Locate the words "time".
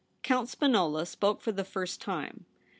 2.01-2.45